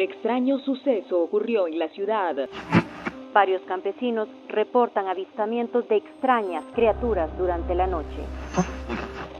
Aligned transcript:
Un 0.00 0.04
extraño 0.04 0.58
suceso 0.60 1.20
ocurrió 1.20 1.66
en 1.66 1.78
la 1.78 1.90
ciudad. 1.90 2.34
Varios 3.34 3.60
campesinos 3.68 4.28
reportan 4.48 5.08
avistamientos 5.08 5.86
de 5.88 5.96
extrañas 5.96 6.64
criaturas 6.74 7.28
durante 7.36 7.74
la 7.74 7.86
noche. 7.86 8.24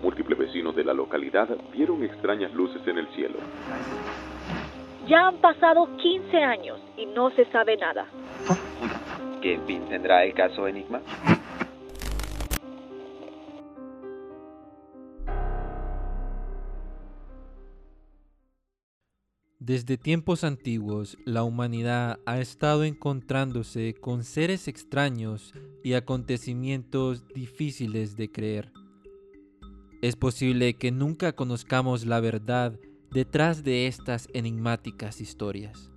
Múltiples 0.03 0.39
vecinos 0.39 0.77
de 0.77 0.85
la 0.85 0.93
localidad 0.93 1.49
vieron 1.73 2.05
extrañas 2.05 2.53
luces 2.53 2.87
en 2.87 2.99
el 2.99 3.09
cielo. 3.15 3.39
Ya 5.07 5.29
han 5.29 5.39
pasado 5.39 5.97
15 5.97 6.37
años 6.37 6.79
y 6.99 7.07
no 7.07 7.31
se 7.31 7.47
sabe 7.47 7.79
nada. 7.79 8.05
¿Qué 9.41 9.59
fin 9.67 9.89
tendrá 9.89 10.25
el 10.25 10.35
caso 10.35 10.69
Enigma? 10.69 11.01
Desde 19.61 19.99
tiempos 19.99 20.43
antiguos, 20.43 21.19
la 21.27 21.45
humanidad 21.45 22.19
ha 22.25 22.41
estado 22.41 22.83
encontrándose 22.85 23.93
con 23.93 24.25
seres 24.25 24.69
extraños 24.69 25.53
y 25.85 25.93
acontecimientos 25.93 27.29
difíciles 27.29 28.17
de 28.17 28.33
creer. 28.33 28.73
Es 30.01 30.17
posible 30.17 30.73
que 30.79 30.91
nunca 30.93 31.35
conozcamos 31.35 32.07
la 32.07 32.21
verdad 32.21 32.81
detrás 33.11 33.63
de 33.63 33.87
estas 33.87 34.31
enigmáticas 34.33 35.21
historias. 35.21 35.91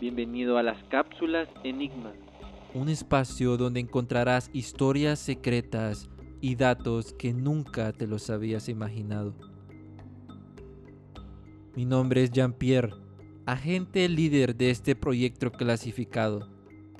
Bienvenido 0.00 0.56
a 0.56 0.62
las 0.62 0.82
cápsulas 0.84 1.46
Enigma. 1.62 2.14
Un 2.72 2.88
espacio 2.88 3.58
donde 3.58 3.80
encontrarás 3.80 4.48
historias 4.54 5.18
secretas 5.18 6.08
y 6.40 6.54
datos 6.54 7.12
que 7.12 7.34
nunca 7.34 7.92
te 7.92 8.06
los 8.06 8.30
habías 8.30 8.70
imaginado. 8.70 9.51
Mi 11.74 11.86
nombre 11.86 12.22
es 12.22 12.30
Jean-Pierre, 12.30 12.90
agente 13.46 14.06
líder 14.06 14.54
de 14.54 14.68
este 14.68 14.94
proyecto 14.94 15.50
clasificado, 15.50 16.46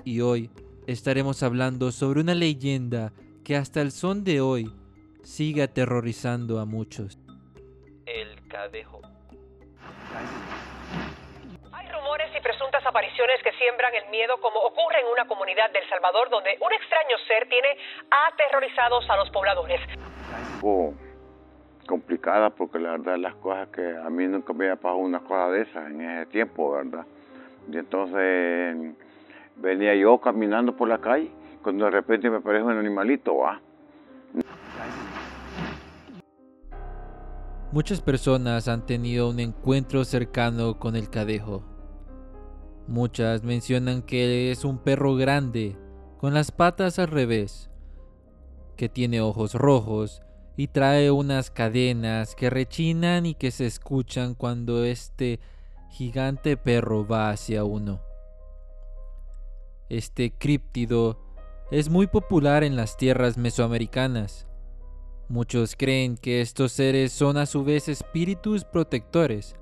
y 0.03 0.21
hoy 0.21 0.49
estaremos 0.87 1.43
hablando 1.43 1.91
sobre 1.91 2.21
una 2.21 2.33
leyenda 2.33 3.13
que 3.45 3.55
hasta 3.55 3.81
el 3.81 3.91
son 3.91 4.23
de 4.23 4.41
hoy 4.41 4.73
sigue 5.21 5.61
aterrorizando 5.61 6.59
a 6.59 6.65
muchos. 6.65 7.19
El 8.07 8.47
cadejo. 8.47 8.99
Hay 11.71 11.87
rumores 11.91 12.31
y 12.35 12.41
presuntas 12.41 12.83
apariciones 12.83 13.43
que 13.43 13.51
siembran 13.53 13.93
el 13.93 14.09
miedo 14.09 14.41
como 14.41 14.59
ocurre 14.59 15.01
en 15.01 15.07
una 15.13 15.27
comunidad 15.27 15.71
del 15.71 15.87
Salvador 15.87 16.31
donde 16.31 16.57
un 16.59 16.73
extraño 16.73 17.15
ser 17.27 17.47
tiene 17.47 17.77
aterrorizados 18.09 19.07
a 19.07 19.17
los 19.17 19.29
pobladores. 19.29 19.79
poco 20.61 21.02
complicada 21.87 22.49
porque 22.49 22.79
la 22.79 22.91
verdad 22.91 23.17
las 23.17 23.35
cosas 23.35 23.67
que 23.69 23.95
a 23.97 24.09
mí 24.09 24.27
nunca 24.27 24.53
me 24.53 24.65
había 24.65 24.75
pasado 24.75 24.97
una 24.97 25.19
cosa 25.19 25.49
de 25.49 25.61
esas 25.61 25.91
en 25.91 26.01
ese 26.01 26.25
tiempo, 26.27 26.71
¿verdad? 26.71 27.05
Y 27.71 27.77
entonces 27.77 28.95
venía 29.57 29.95
yo 29.95 30.17
caminando 30.19 30.75
por 30.75 30.87
la 30.87 30.99
calle 30.99 31.31
cuando 31.61 31.85
de 31.85 31.91
repente 31.91 32.29
me 32.29 32.37
aparece 32.37 32.63
un 32.63 32.77
animalito, 32.77 33.37
¿va? 33.37 33.61
Muchas 37.71 38.01
personas 38.01 38.67
han 38.67 38.85
tenido 38.85 39.29
un 39.29 39.39
encuentro 39.39 40.05
cercano 40.05 40.77
con 40.77 40.95
el 40.95 41.09
cadejo. 41.09 41.63
Muchas 42.87 43.43
mencionan 43.43 44.03
que 44.03 44.51
es 44.51 44.63
un 44.63 44.77
perro 44.77 45.15
grande, 45.15 45.75
con 46.17 46.33
las 46.33 46.51
patas 46.51 46.99
al 46.99 47.07
revés, 47.07 47.71
que 48.77 48.89
tiene 48.89 49.21
ojos 49.21 49.55
rojos 49.55 50.21
y 50.55 50.67
trae 50.67 51.11
unas 51.11 51.49
cadenas 51.49 52.35
que 52.35 52.49
rechinan 52.49 53.25
y 53.25 53.33
que 53.33 53.51
se 53.51 53.65
escuchan 53.65 54.35
cuando 54.35 54.83
este 54.83 55.39
gigante 55.89 56.57
perro 56.57 57.07
va 57.07 57.29
hacia 57.29 57.63
uno. 57.63 58.01
Este 59.89 60.31
críptido 60.31 61.19
es 61.71 61.89
muy 61.89 62.07
popular 62.07 62.63
en 62.63 62.75
las 62.75 62.97
tierras 62.97 63.37
mesoamericanas. 63.37 64.47
Muchos 65.27 65.75
creen 65.75 66.17
que 66.17 66.41
estos 66.41 66.71
seres 66.71 67.11
son 67.11 67.37
a 67.37 67.45
su 67.45 67.63
vez 67.63 67.87
espíritus 67.87 68.65
protectores, 68.65 69.55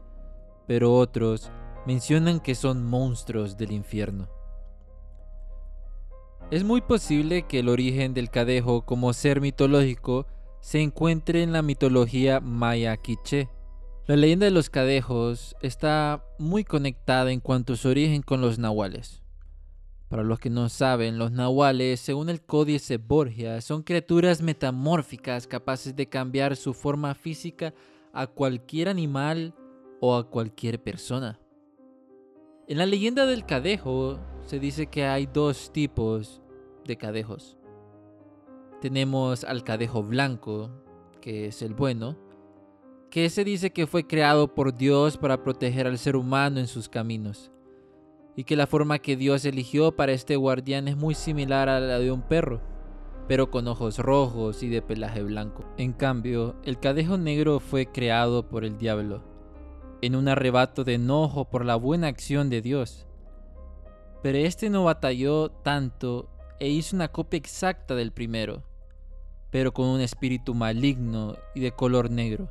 pero 0.68 0.94
otros 0.94 1.52
mencionan 1.86 2.40
que 2.40 2.56
son 2.56 2.86
monstruos 2.86 3.58
del 3.58 3.72
infierno. 3.72 4.30
Es 6.50 6.66
muy 6.66 6.82
posible 6.82 7.44
que 7.44 7.60
el 7.60 7.70
origen 7.70 8.14
del 8.14 8.30
cadejo 8.30 8.82
como 8.82 9.14
ser 9.14 9.40
mitológico 9.40 10.28
se 10.62 10.80
encuentre 10.80 11.44
en 11.44 11.52
la 11.52 11.62
mitología 11.62 12.40
maya 12.40 12.96
quiché. 12.96 13.50
La 14.08 14.16
leyenda 14.16 14.46
de 14.46 14.52
los 14.52 14.70
cadejos 14.70 15.56
está 15.62 16.24
muy 16.40 16.64
conectada 16.64 17.32
en 17.32 17.40
cuanto 17.40 17.74
a 17.74 17.76
su 17.76 17.90
origen 17.90 18.22
con 18.22 18.42
los 18.42 18.60
nahuales. 18.60 19.22
Para 20.08 20.24
los 20.24 20.40
que 20.40 20.50
no 20.50 20.70
saben, 20.70 21.18
los 21.18 21.32
nahuales, 21.32 22.00
según 22.00 22.30
el 22.30 22.42
Códice 22.42 22.98
Borgia, 22.98 23.62
son 23.62 23.82
criaturas 23.82 24.42
metamórficas 24.42 25.48
capaces 25.48 25.96
de 25.96 26.10
cambiar 26.10 26.56
su 26.56 26.74
forma 26.74 27.16
física 27.16 27.74
a 28.14 28.28
cualquier 28.28 28.90
animal 28.90 29.56
o 30.02 30.16
a 30.16 30.30
cualquier 30.30 30.84
persona. 30.84 31.40
En 32.68 32.78
la 32.78 32.86
leyenda 32.86 33.26
del 33.26 33.46
cadejo 33.46 34.20
se 34.46 34.60
dice 34.60 34.88
que 34.88 35.06
hay 35.06 35.28
dos 35.28 35.72
tipos 35.72 36.42
de 36.86 36.98
cadejos. 36.98 37.58
Tenemos 38.82 39.44
al 39.44 39.64
cadejo 39.64 40.02
blanco, 40.02 40.72
que 41.22 41.46
es 41.46 41.62
el 41.62 41.76
bueno, 41.76 42.18
que 43.12 43.30
se 43.30 43.44
dice 43.44 43.72
que 43.72 43.86
fue 43.86 44.08
creado 44.08 44.56
por 44.56 44.74
Dios 44.74 45.18
para 45.18 45.44
proteger 45.44 45.86
al 45.86 46.00
ser 46.00 46.16
humano 46.16 46.60
en 46.60 46.66
sus 46.66 46.90
caminos, 46.90 47.52
y 48.36 48.44
que 48.44 48.56
la 48.56 48.66
forma 48.66 48.98
que 48.98 49.16
Dios 49.16 49.46
eligió 49.46 49.96
para 49.96 50.14
este 50.14 50.36
guardián 50.36 50.88
es 50.88 50.98
muy 50.98 51.14
similar 51.14 51.70
a 51.70 51.80
la 51.80 52.00
de 52.00 52.12
un 52.12 52.24
perro, 52.24 52.60
pero 53.28 53.52
con 53.52 53.68
ojos 53.68 54.00
rojos 54.00 54.64
y 54.64 54.70
de 54.70 54.82
pelaje 54.82 55.22
blanco. 55.22 55.64
En 55.78 55.94
cambio, 55.94 56.56
el 56.64 56.80
cadejo 56.80 57.20
negro 57.20 57.60
fue 57.60 57.86
creado 57.86 58.50
por 58.50 58.66
el 58.66 58.80
diablo, 58.80 59.24
en 60.02 60.16
un 60.16 60.28
arrebato 60.28 60.84
de 60.84 60.96
enojo 60.96 61.52
por 61.52 61.66
la 61.66 61.76
buena 61.76 62.08
acción 62.08 62.50
de 62.50 62.64
Dios. 62.64 63.06
Pero 64.24 64.40
este 64.40 64.72
no 64.72 64.86
batalló 64.86 65.52
tanto 65.52 66.32
e 66.60 66.70
hizo 66.70 66.96
una 66.96 67.10
copia 67.10 67.38
exacta 67.38 67.94
del 67.94 68.12
primero 68.12 68.64
pero 69.52 69.74
con 69.74 69.88
un 69.88 70.02
espíritu 70.02 70.56
maligno 70.56 71.36
y 71.54 71.60
de 71.60 71.72
color 71.74 72.10
negro. 72.10 72.50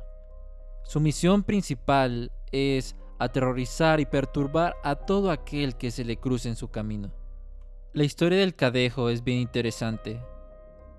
Su 0.83 0.99
misión 0.99 1.43
principal 1.43 2.31
es 2.51 2.95
aterrorizar 3.19 3.99
y 3.99 4.05
perturbar 4.05 4.75
a 4.83 4.95
todo 4.95 5.31
aquel 5.31 5.75
que 5.75 5.91
se 5.91 6.05
le 6.05 6.17
cruce 6.17 6.49
en 6.49 6.55
su 6.55 6.69
camino. 6.69 7.11
La 7.93 8.03
historia 8.03 8.39
del 8.39 8.55
cadejo 8.55 9.09
es 9.09 9.23
bien 9.23 9.39
interesante, 9.39 10.21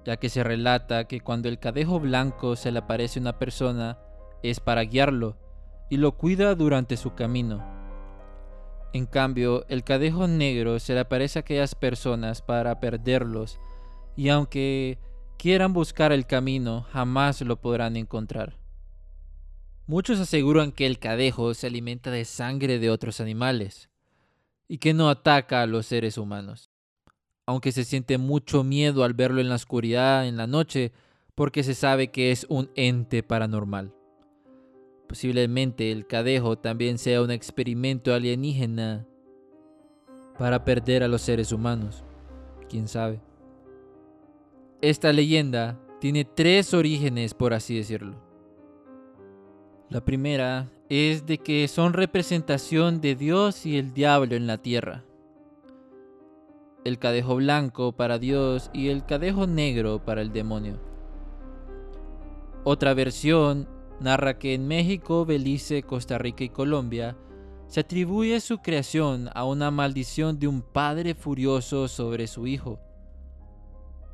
ya 0.05 0.17
que 0.17 0.29
se 0.29 0.45
relata 0.45 1.07
que 1.07 1.21
cuando 1.21 1.49
el 1.49 1.59
cadejo 1.59 2.01
blanco 2.01 2.57
se 2.57 2.71
le 2.71 2.81
aparece 2.81 3.19
a 3.19 3.23
una 3.23 3.39
persona 3.39 3.99
es 4.43 4.61
para 4.61 4.83
guiarlo 4.83 5.37
y 5.88 5.97
lo 5.97 6.12
cuida 6.17 6.55
durante 6.55 6.97
su 6.97 7.15
camino. 7.15 7.65
En 8.93 9.06
cambio, 9.06 9.65
el 9.69 9.85
cadejo 9.85 10.26
negro 10.29 10.79
se 10.79 10.94
le 10.94 11.00
aparece 11.00 11.38
a 11.38 11.41
aquellas 11.41 11.75
personas 11.75 12.43
para 12.43 12.79
perderlos 12.79 13.59
y 14.17 14.29
aunque 14.29 14.99
quieran 15.43 15.73
buscar 15.73 16.12
el 16.12 16.25
camino, 16.25 16.87
jamás 16.93 17.41
lo 17.41 17.61
podrán 17.61 17.97
encontrar. 17.97 18.61
Muchos 19.89 20.21
aseguran 20.21 20.71
que 20.71 20.87
el 20.87 21.00
cadejo 21.00 21.53
se 21.55 21.67
alimenta 21.67 22.12
de 22.12 22.25
sangre 22.25 22.79
de 22.79 22.91
otros 22.91 23.21
animales 23.21 23.91
y 24.69 24.79
que 24.79 24.94
no 24.94 25.11
ataca 25.11 25.61
a 25.61 25.67
los 25.67 25.87
seres 25.87 26.17
humanos, 26.17 26.71
aunque 27.44 27.73
se 27.73 27.83
siente 27.83 28.19
mucho 28.19 28.62
miedo 28.62 29.03
al 29.03 29.15
verlo 29.15 29.41
en 29.41 29.49
la 29.49 29.56
oscuridad 29.56 30.29
en 30.29 30.37
la 30.37 30.47
noche 30.47 30.93
porque 31.35 31.65
se 31.65 31.75
sabe 31.75 32.12
que 32.12 32.31
es 32.31 32.47
un 32.49 32.71
ente 32.77 33.25
paranormal. 33.25 33.93
Posiblemente 35.09 35.91
el 35.91 36.06
cadejo 36.06 36.56
también 36.56 36.99
sea 36.99 37.21
un 37.21 37.33
experimento 37.33 38.15
alienígena 38.15 39.09
para 40.38 40.65
perder 40.65 41.03
a 41.03 41.09
los 41.09 41.23
seres 41.23 41.50
humanos. 41.50 42.05
¿Quién 42.69 42.87
sabe? 42.87 43.31
Esta 44.82 45.12
leyenda 45.12 45.79
tiene 46.00 46.25
tres 46.25 46.75
orígenes, 46.75 47.34
por 47.34 47.55
así 47.55 47.76
decirlo. 47.76 48.17
La 49.88 50.05
primera 50.05 50.73
es 50.88 51.25
de 51.25 51.38
que 51.38 51.69
son 51.69 51.93
representación 51.93 53.00
de 53.00 53.14
Dios 53.14 53.64
y 53.64 53.79
el 53.79 53.94
diablo 53.94 54.34
en 54.34 54.49
la 54.49 54.58
tierra. 54.58 55.05
El 56.84 56.99
cadejo 56.99 57.37
blanco 57.37 57.93
para 57.93 58.19
Dios 58.19 58.70
y 58.75 58.88
el 58.88 59.06
cadejo 59.06 59.46
negro 59.46 60.05
para 60.05 60.20
el 60.20 60.32
demonio. 60.32 60.81
Otra 62.64 62.93
versión 62.93 63.69
narra 64.00 64.37
que 64.37 64.52
en 64.52 64.67
México, 64.67 65.25
Belice, 65.25 65.85
Costa 65.85 66.19
Rica 66.19 66.43
y 66.43 66.49
Colombia 66.49 67.17
se 67.69 67.78
atribuye 67.78 68.40
su 68.40 68.58
creación 68.58 69.31
a 69.32 69.44
una 69.44 69.70
maldición 69.70 70.40
de 70.40 70.49
un 70.49 70.61
padre 70.61 71.14
furioso 71.14 71.87
sobre 71.87 72.26
su 72.26 72.49
hijo. 72.49 72.81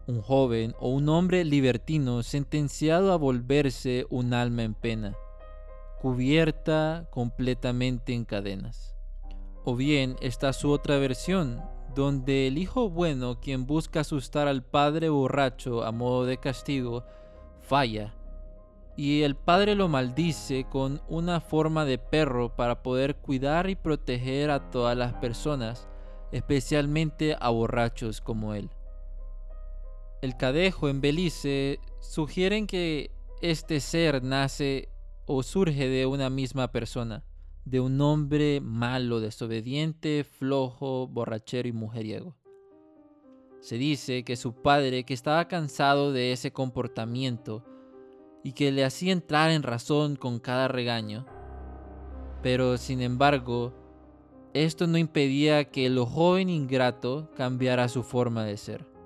Un 0.08 0.22
joven 0.22 0.74
o 0.80 0.88
un 0.88 1.10
hombre 1.10 1.44
libertino 1.44 2.22
sentenciado 2.22 3.12
a 3.12 3.16
volverse 3.16 4.06
un 4.08 4.32
alma 4.32 4.62
en 4.62 4.72
pena, 4.72 5.14
cubierta 6.00 7.06
completamente 7.10 8.14
en 8.14 8.24
cadenas. 8.24 8.96
O 9.64 9.76
bien 9.76 10.16
está 10.22 10.54
su 10.54 10.70
otra 10.70 10.96
versión, 10.96 11.62
donde 11.94 12.46
el 12.46 12.56
hijo 12.56 12.88
bueno, 12.88 13.38
quien 13.38 13.66
busca 13.66 14.00
asustar 14.00 14.48
al 14.48 14.62
padre 14.62 15.10
borracho 15.10 15.84
a 15.84 15.92
modo 15.92 16.24
de 16.24 16.38
castigo, 16.38 17.04
falla 17.60 18.14
y 18.96 19.24
el 19.24 19.36
padre 19.36 19.74
lo 19.74 19.88
maldice 19.88 20.64
con 20.64 21.02
una 21.06 21.42
forma 21.42 21.84
de 21.84 21.98
perro 21.98 22.56
para 22.56 22.82
poder 22.82 23.16
cuidar 23.16 23.68
y 23.68 23.76
proteger 23.76 24.50
a 24.50 24.70
todas 24.70 24.96
las 24.96 25.12
personas, 25.12 25.86
especialmente 26.32 27.36
a 27.38 27.50
borrachos 27.50 28.22
como 28.22 28.54
él. 28.54 28.70
El 30.20 30.36
cadejo 30.36 30.88
en 30.88 31.00
Belice 31.00 31.78
sugieren 32.00 32.66
que 32.66 33.12
este 33.40 33.78
ser 33.78 34.24
nace 34.24 34.88
o 35.26 35.44
surge 35.44 35.88
de 35.88 36.06
una 36.06 36.28
misma 36.28 36.72
persona, 36.72 37.22
de 37.64 37.78
un 37.78 38.00
hombre 38.00 38.60
malo, 38.60 39.20
desobediente, 39.20 40.24
flojo, 40.24 41.06
borrachero 41.06 41.68
y 41.68 41.72
mujeriego. 41.72 42.34
Se 43.60 43.76
dice 43.76 44.24
que 44.24 44.34
su 44.34 44.54
padre, 44.54 45.04
que 45.04 45.14
estaba 45.14 45.46
cansado 45.46 46.12
de 46.12 46.32
ese 46.32 46.52
comportamiento, 46.52 47.64
y 48.42 48.52
que 48.52 48.72
le 48.72 48.84
hacía 48.84 49.12
entrar 49.12 49.50
en 49.50 49.62
razón 49.62 50.16
con 50.16 50.40
cada 50.40 50.66
regaño. 50.66 51.26
Pero 52.42 52.76
sin 52.76 53.02
embargo, 53.02 53.74
esto 54.52 54.86
no 54.86 54.98
impedía 54.98 55.70
que 55.70 55.86
el 55.86 55.98
joven 56.00 56.48
ingrato 56.48 57.30
cambiara 57.36 57.88
su 57.88 58.02
forma 58.02 58.44
de 58.44 58.56
ser. 58.56 58.97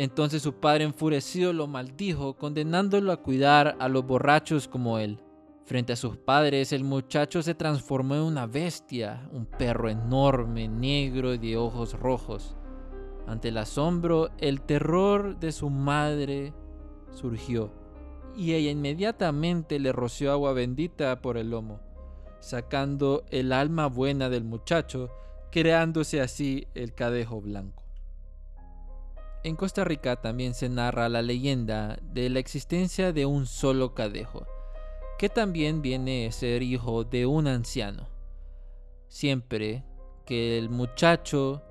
Entonces 0.00 0.40
su 0.40 0.54
padre 0.54 0.84
enfurecido 0.84 1.52
lo 1.52 1.66
maldijo, 1.66 2.32
condenándolo 2.32 3.12
a 3.12 3.18
cuidar 3.18 3.76
a 3.78 3.86
los 3.86 4.06
borrachos 4.06 4.66
como 4.66 4.98
él. 4.98 5.20
Frente 5.66 5.92
a 5.92 5.96
sus 5.96 6.16
padres, 6.16 6.72
el 6.72 6.84
muchacho 6.84 7.42
se 7.42 7.54
transformó 7.54 8.14
en 8.14 8.22
una 8.22 8.46
bestia, 8.46 9.28
un 9.30 9.44
perro 9.44 9.90
enorme, 9.90 10.68
negro 10.68 11.34
y 11.34 11.38
de 11.38 11.58
ojos 11.58 11.92
rojos. 11.92 12.56
Ante 13.26 13.48
el 13.48 13.58
asombro, 13.58 14.30
el 14.38 14.62
terror 14.62 15.38
de 15.38 15.52
su 15.52 15.68
madre 15.68 16.54
surgió 17.12 17.70
y 18.34 18.54
ella 18.54 18.70
inmediatamente 18.70 19.78
le 19.78 19.92
roció 19.92 20.32
agua 20.32 20.54
bendita 20.54 21.20
por 21.20 21.36
el 21.36 21.50
lomo, 21.50 21.78
sacando 22.40 23.24
el 23.28 23.52
alma 23.52 23.88
buena 23.88 24.30
del 24.30 24.44
muchacho, 24.44 25.10
creándose 25.52 26.22
así 26.22 26.68
el 26.74 26.94
cadejo 26.94 27.42
blanco. 27.42 27.89
En 29.42 29.56
Costa 29.56 29.84
Rica 29.84 30.16
también 30.16 30.54
se 30.54 30.68
narra 30.68 31.08
la 31.08 31.22
leyenda 31.22 31.98
de 32.02 32.28
la 32.28 32.38
existencia 32.38 33.12
de 33.12 33.26
un 33.26 33.46
solo 33.46 33.94
cadejo, 33.94 34.46
que 35.18 35.28
también 35.28 35.82
viene 35.82 36.26
a 36.26 36.32
ser 36.32 36.62
hijo 36.62 37.04
de 37.04 37.26
un 37.26 37.46
anciano. 37.46 38.08
Siempre 39.08 39.84
que 40.26 40.58
el 40.58 40.68
muchacho 40.70 41.62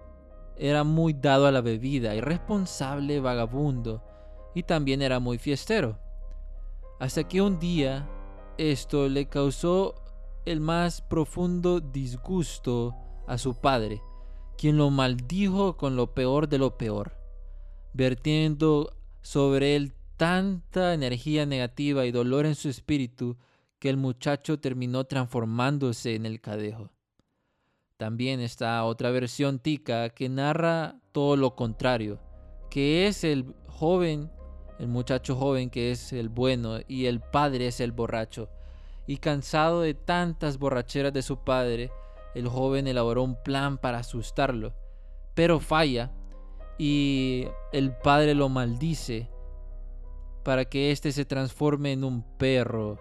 era 0.58 0.84
muy 0.84 1.14
dado 1.14 1.48
a 1.48 1.52
la 1.52 1.62
bebida, 1.62 2.16
irresponsable, 2.16 3.20
vagabundo, 3.20 4.04
y 4.56 4.64
también 4.64 5.02
era 5.02 5.20
muy 5.20 5.38
fiestero 5.38 6.00
hasta 7.00 7.24
que 7.24 7.42
un 7.42 7.60
día 7.60 8.08
esto 8.58 9.08
le 9.08 9.28
causó 9.28 9.96
el 10.46 10.60
más 10.60 11.02
profundo 11.02 11.80
disgusto 11.80 12.94
a 13.26 13.38
su 13.38 13.56
padre, 13.56 14.02
quien 14.58 14.78
lo 14.78 14.90
maldijo 14.90 15.78
con 15.78 15.96
lo 15.96 16.14
peor 16.14 16.50
de 16.50 16.58
lo 16.58 16.78
peor, 16.78 17.14
vertiendo 17.94 18.96
sobre 19.22 19.76
él 19.76 19.94
tanta 20.18 20.94
energía 20.94 21.46
negativa 21.46 22.06
y 22.06 22.12
dolor 22.12 22.46
en 22.46 22.56
su 22.56 22.70
espíritu 22.70 23.38
que 23.80 23.90
el 23.90 23.98
muchacho 23.98 24.60
terminó 24.60 25.06
transformándose 25.06 26.16
en 26.16 26.26
el 26.26 26.42
cadejo. 26.42 26.92
También 27.98 28.40
está 28.40 28.84
otra 28.84 29.12
versión 29.12 29.60
tica 29.60 30.10
que 30.10 30.30
narra 30.30 30.96
todo 31.12 31.36
lo 31.36 31.56
contrario, 31.56 32.20
que 32.70 33.08
es 33.08 33.24
el 33.24 33.54
joven 33.68 34.30
el 34.80 34.88
muchacho 34.88 35.36
joven 35.36 35.70
que 35.70 35.92
es 35.92 36.14
el 36.14 36.30
bueno 36.30 36.80
y 36.88 37.06
el 37.06 37.20
padre 37.20 37.68
es 37.68 37.82
el 37.82 37.92
borracho. 37.92 38.50
Y 39.06 39.18
cansado 39.18 39.82
de 39.82 39.94
tantas 39.94 40.58
borracheras 40.58 41.12
de 41.12 41.22
su 41.22 41.44
padre, 41.44 41.92
el 42.34 42.48
joven 42.48 42.88
elaboró 42.88 43.24
un 43.24 43.36
plan 43.44 43.78
para 43.78 44.00
asustarlo, 44.00 44.74
pero 45.34 45.60
falla 45.60 46.12
y 46.80 47.46
el 47.74 47.92
padre 47.92 48.34
lo 48.34 48.48
maldice 48.48 49.30
para 50.44 50.64
que 50.66 50.92
éste 50.92 51.12
se 51.12 51.26
transforme 51.26 51.92
en 51.92 52.06
un 52.06 52.24
perro. 52.38 52.98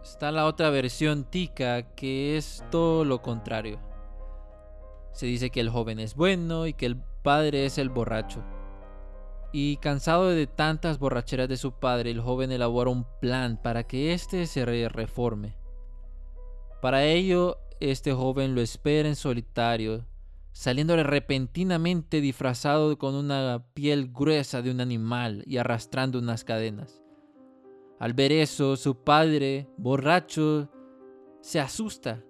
Está 0.00 0.30
la 0.30 0.46
otra 0.46 0.70
versión 0.70 1.24
tica 1.24 1.94
que 1.94 2.36
es 2.36 2.64
todo 2.70 3.04
lo 3.04 3.20
contrario. 3.20 3.80
Se 5.12 5.26
dice 5.26 5.50
que 5.50 5.60
el 5.60 5.70
joven 5.70 5.98
es 5.98 6.14
bueno 6.14 6.68
y 6.68 6.72
que 6.72 6.86
el 6.86 6.96
padre 7.22 7.66
es 7.66 7.78
el 7.78 7.90
borracho. 7.90 8.44
Y 9.52 9.78
cansado 9.78 10.28
de 10.28 10.46
tantas 10.46 11.00
borracheras 11.00 11.48
de 11.48 11.56
su 11.56 11.72
padre, 11.72 12.12
el 12.12 12.20
joven 12.20 12.52
elabora 12.52 12.90
un 12.90 13.04
plan 13.20 13.60
para 13.60 13.82
que 13.82 14.14
éste 14.14 14.46
se 14.46 14.64
reforme. 14.88 15.56
Para 16.80 17.04
ello, 17.04 17.58
este 17.80 18.12
joven 18.12 18.54
lo 18.54 18.60
espera 18.60 19.08
en 19.08 19.16
solitario, 19.16 20.06
saliéndole 20.52 21.02
repentinamente 21.02 22.20
disfrazado 22.20 22.98
con 22.98 23.14
una 23.14 23.64
piel 23.74 24.10
gruesa 24.12 24.62
de 24.62 24.70
un 24.70 24.80
animal 24.80 25.42
y 25.46 25.56
arrastrando 25.56 26.18
unas 26.18 26.44
cadenas. 26.44 27.02
Al 27.98 28.14
ver 28.14 28.32
eso, 28.32 28.76
su 28.76 28.96
padre, 28.96 29.68
borracho, 29.76 30.70
se 31.40 31.60
asusta 31.60 32.24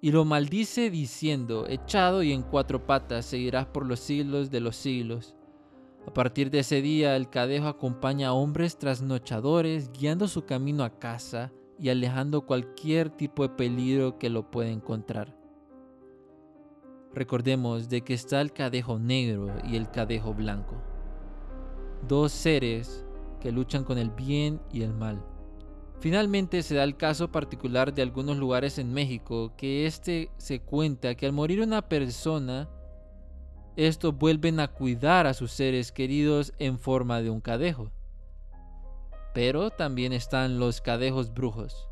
y 0.00 0.12
lo 0.12 0.24
maldice 0.24 0.90
diciendo, 0.90 1.66
echado 1.68 2.22
y 2.22 2.32
en 2.32 2.42
cuatro 2.42 2.86
patas 2.86 3.26
seguirás 3.26 3.66
por 3.66 3.84
los 3.84 4.00
siglos 4.00 4.50
de 4.50 4.60
los 4.60 4.76
siglos. 4.76 5.34
A 6.06 6.14
partir 6.14 6.50
de 6.50 6.60
ese 6.60 6.80
día, 6.80 7.16
el 7.16 7.28
cadejo 7.28 7.68
acompaña 7.68 8.28
a 8.28 8.32
hombres 8.32 8.78
trasnochadores 8.78 9.92
guiando 9.92 10.26
su 10.26 10.46
camino 10.46 10.84
a 10.84 10.98
casa 10.98 11.52
y 11.78 11.90
alejando 11.90 12.46
cualquier 12.46 13.10
tipo 13.10 13.42
de 13.42 13.54
peligro 13.54 14.18
que 14.18 14.30
lo 14.30 14.50
pueda 14.50 14.70
encontrar. 14.70 15.39
Recordemos 17.12 17.88
de 17.88 18.02
que 18.02 18.14
está 18.14 18.40
el 18.40 18.52
cadejo 18.52 18.98
negro 18.98 19.52
y 19.64 19.76
el 19.76 19.90
cadejo 19.90 20.32
blanco. 20.32 20.76
Dos 22.06 22.30
seres 22.30 23.04
que 23.40 23.50
luchan 23.50 23.82
con 23.84 23.98
el 23.98 24.10
bien 24.10 24.60
y 24.72 24.82
el 24.82 24.94
mal. 24.94 25.24
Finalmente 25.98 26.62
se 26.62 26.76
da 26.76 26.84
el 26.84 26.96
caso 26.96 27.30
particular 27.30 27.92
de 27.92 28.02
algunos 28.02 28.36
lugares 28.38 28.78
en 28.78 28.92
México 28.92 29.52
que 29.56 29.86
este 29.86 30.30
se 30.38 30.60
cuenta 30.60 31.14
que 31.14 31.26
al 31.26 31.32
morir 31.32 31.60
una 31.60 31.82
persona 31.82 32.68
estos 33.76 34.16
vuelven 34.16 34.60
a 34.60 34.68
cuidar 34.68 35.26
a 35.26 35.34
sus 35.34 35.50
seres 35.50 35.90
queridos 35.92 36.52
en 36.58 36.78
forma 36.78 37.22
de 37.22 37.30
un 37.30 37.40
cadejo. 37.40 37.90
Pero 39.34 39.70
también 39.70 40.12
están 40.12 40.58
los 40.58 40.80
cadejos 40.80 41.34
brujos, 41.34 41.88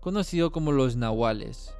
conocidos 0.00 0.50
como 0.50 0.72
los 0.72 0.96
nahuales, 0.96 1.74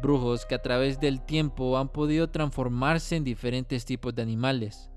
brujos 0.00 0.46
que 0.46 0.54
a 0.54 0.62
través 0.62 1.00
del 1.00 1.20
tiempo 1.20 1.78
han 1.78 1.88
podido 1.88 2.30
transformarse 2.30 3.16
en 3.16 3.24
diferentes 3.24 3.84
tipos 3.84 4.14
de 4.14 4.22
animales. 4.22 4.90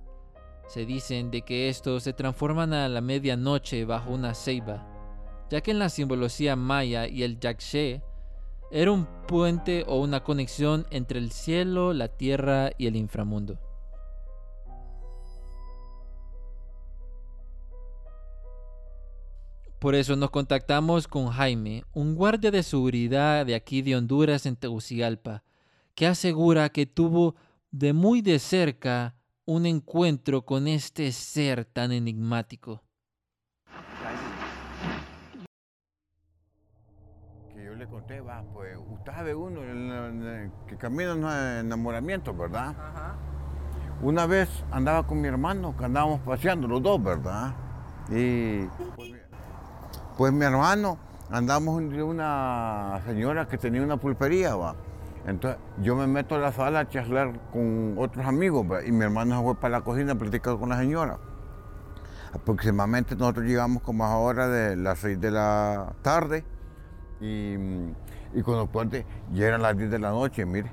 Se 0.67 0.85
dicen 0.85 1.31
de 1.31 1.41
que 1.41 1.69
estos 1.69 2.03
se 2.03 2.13
transforman 2.13 2.73
a 2.73 2.87
la 2.89 3.01
medianoche 3.01 3.85
bajo 3.85 4.11
una 4.11 4.33
ceiba, 4.33 4.87
ya 5.49 5.61
que 5.61 5.71
en 5.71 5.79
la 5.79 5.89
simbología 5.89 6.55
maya 6.55 7.07
y 7.07 7.23
el 7.23 7.39
yakshe 7.39 8.01
era 8.71 8.91
un 8.91 9.07
puente 9.27 9.85
o 9.87 9.99
una 9.99 10.23
conexión 10.23 10.87
entre 10.89 11.19
el 11.19 11.31
cielo, 11.31 11.93
la 11.93 12.07
tierra 12.07 12.71
y 12.77 12.87
el 12.87 12.95
inframundo. 12.95 13.59
Por 19.83 19.95
eso 19.95 20.15
nos 20.15 20.29
contactamos 20.29 21.09
con 21.09 21.27
Jaime, 21.27 21.83
un 21.91 22.15
guardia 22.15 22.51
de 22.51 22.63
seguridad 22.63 23.45
de 23.45 23.53
aquí 23.53 23.81
de 23.81 23.97
Honduras 23.97 24.45
en 24.45 24.55
Tegucigalpa, 24.55 25.43
que 25.93 26.07
asegura 26.07 26.69
que 26.69 26.85
tuvo 26.85 27.35
de 27.69 27.91
muy 27.91 28.21
de 28.21 28.39
cerca 28.39 29.17
un 29.43 29.65
encuentro 29.65 30.45
con 30.45 30.69
este 30.69 31.11
ser 31.11 31.65
tan 31.65 31.91
enigmático. 31.91 32.81
Que 37.53 37.65
yo 37.65 37.75
le 37.75 37.85
conté, 37.85 38.21
va, 38.21 38.41
pues 38.53 38.77
usted 38.89 39.11
sabe 39.11 39.35
uno 39.35 39.59
que 40.65 40.77
camina 40.77 41.11
en 41.11 41.65
enamoramiento, 41.65 42.33
¿verdad? 42.33 42.69
Ajá. 42.69 43.17
Una 44.01 44.27
vez 44.27 44.47
andaba 44.71 45.05
con 45.05 45.19
mi 45.19 45.27
hermano, 45.27 45.75
que 45.75 45.83
andábamos 45.83 46.21
paseando 46.21 46.69
los 46.69 46.81
dos, 46.81 47.03
¿verdad? 47.03 47.53
Y 48.09 48.65
pues, 48.95 49.22
pues 50.17 50.31
mi 50.31 50.45
hermano, 50.45 50.97
andamos 51.29 51.81
de 51.89 52.03
una 52.03 53.01
señora 53.05 53.47
que 53.47 53.57
tenía 53.57 53.81
una 53.81 53.97
pulpería, 53.97 54.55
va. 54.55 54.75
Entonces 55.25 55.59
yo 55.81 55.95
me 55.95 56.05
meto 56.05 56.35
a 56.35 56.37
la 56.37 56.51
sala 56.51 56.81
a 56.81 56.89
charlar 56.89 57.39
con 57.51 57.95
otros 57.97 58.25
amigos 58.25 58.65
y 58.85 58.91
mi 58.91 59.03
hermano 59.03 59.37
se 59.37 59.43
fue 59.43 59.55
para 59.55 59.79
la 59.79 59.81
cocina 59.83 60.13
a 60.13 60.15
platicar 60.15 60.57
con 60.57 60.69
la 60.69 60.77
señora. 60.77 61.17
Aproximadamente 62.33 63.15
nosotros 63.15 63.45
llegamos 63.45 63.83
como 63.83 64.05
a 64.05 64.17
hora 64.17 64.47
de 64.47 64.75
las 64.75 64.99
6 64.99 65.21
de 65.21 65.31
la 65.31 65.93
tarde 66.01 66.43
y, 67.21 67.53
y 68.33 68.41
cuando 68.43 68.67
puente 68.67 69.05
ya 69.31 69.47
eran 69.47 69.61
las 69.61 69.77
10 69.77 69.91
de 69.91 69.99
la 69.99 70.09
noche, 70.09 70.45
mire. 70.45 70.71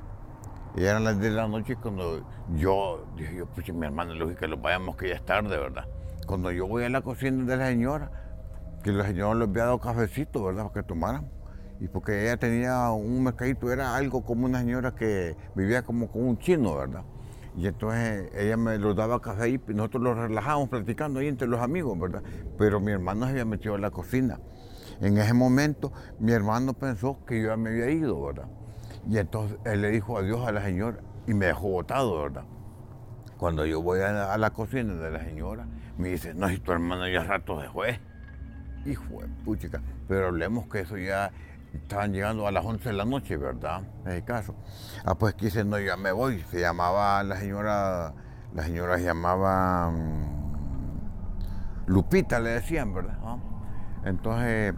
Ya 0.76 0.90
eran 0.90 1.04
las 1.04 1.18
10 1.18 1.32
de 1.32 1.36
la 1.36 1.48
noche 1.48 1.76
cuando 1.76 2.24
yo 2.56 3.04
dije, 3.16 3.36
yo, 3.36 3.46
pues 3.46 3.72
mi 3.72 3.86
hermano, 3.86 4.14
lógico 4.14 4.40
que 4.40 4.48
lo 4.48 4.56
vayamos 4.56 4.96
que 4.96 5.08
ya 5.08 5.14
es 5.14 5.24
tarde, 5.24 5.56
¿verdad? 5.56 5.86
Cuando 6.26 6.50
yo 6.50 6.66
voy 6.66 6.84
a 6.84 6.88
la 6.88 7.02
cocina 7.02 7.44
de 7.44 7.56
la 7.56 7.66
señora, 7.66 8.10
que 8.82 8.92
la 8.92 9.06
señora 9.06 9.34
les 9.34 9.48
había 9.48 9.64
dado 9.64 9.78
cafecito, 9.78 10.44
¿verdad? 10.44 10.64
Para 10.64 10.74
que 10.74 10.82
tomaran 10.82 11.40
y 11.80 11.88
porque 11.88 12.24
ella 12.24 12.36
tenía 12.36 12.90
un 12.90 13.24
mercadito, 13.24 13.72
era 13.72 13.96
algo 13.96 14.22
como 14.22 14.44
una 14.44 14.60
señora 14.60 14.94
que 14.94 15.34
vivía 15.54 15.82
como 15.82 16.08
con 16.08 16.26
un 16.26 16.38
chino, 16.38 16.76
¿verdad? 16.76 17.04
Y 17.56 17.66
entonces 17.66 18.30
ella 18.34 18.56
me 18.58 18.78
lo 18.78 18.94
daba 18.94 19.20
café 19.20 19.48
y 19.48 19.60
nosotros 19.68 20.02
lo 20.02 20.14
relajábamos 20.14 20.68
platicando 20.68 21.20
ahí 21.20 21.28
entre 21.28 21.48
los 21.48 21.60
amigos, 21.60 21.98
¿verdad? 21.98 22.22
Pero 22.58 22.80
mi 22.80 22.92
hermano 22.92 23.24
se 23.24 23.32
había 23.32 23.46
metido 23.46 23.74
en 23.76 23.80
la 23.80 23.90
cocina. 23.90 24.38
En 25.00 25.16
ese 25.16 25.32
momento 25.32 25.90
mi 26.18 26.32
hermano 26.32 26.74
pensó 26.74 27.24
que 27.24 27.40
yo 27.40 27.48
ya 27.48 27.56
me 27.56 27.70
había 27.70 27.90
ido, 27.90 28.22
¿verdad? 28.22 28.48
Y 29.08 29.16
entonces 29.16 29.58
él 29.64 29.80
le 29.80 29.90
dijo 29.90 30.18
adiós 30.18 30.46
a 30.46 30.52
la 30.52 30.62
señora 30.62 30.98
y 31.26 31.32
me 31.32 31.46
dejó 31.46 31.70
botado, 31.70 32.22
¿verdad? 32.22 32.44
Cuando 33.38 33.64
yo 33.64 33.80
voy 33.80 34.00
a 34.00 34.36
la, 34.36 34.50
cocina 34.50 34.94
de 34.94 35.10
la 35.10 35.24
señora, 35.24 35.66
me 35.96 36.10
dice, 36.10 36.34
no, 36.34 36.50
si 36.50 36.58
tu 36.58 36.72
hermano 36.72 37.08
ya 37.08 37.24
rato 37.24 37.58
se 37.62 37.70
fue. 37.70 38.09
Hijo 38.86 39.20
de 39.20 39.28
puchica, 39.44 39.82
pero 40.08 40.28
hablemos 40.28 40.66
que 40.66 40.80
eso 40.80 40.96
ya 40.96 41.30
estaban 41.72 42.12
llegando 42.12 42.46
a 42.46 42.52
las 42.52 42.64
11 42.64 42.88
de 42.88 42.94
la 42.94 43.04
noche, 43.04 43.36
¿verdad? 43.36 43.82
En 44.04 44.12
ese 44.12 44.24
caso. 44.24 44.54
Ah, 45.04 45.14
pues 45.14 45.34
quise, 45.34 45.64
no, 45.64 45.78
ya 45.78 45.96
me 45.96 46.12
voy. 46.12 46.40
Se 46.50 46.60
llamaba 46.60 47.22
la 47.22 47.36
señora, 47.36 48.14
la 48.54 48.62
señora 48.64 48.96
se 48.98 49.04
llamaba 49.04 49.90
mm, 49.90 50.40
Lupita, 51.86 52.40
le 52.40 52.50
decían, 52.50 52.94
¿verdad? 52.94 53.18
Ah, 53.22 53.38
entonces, 54.04 54.74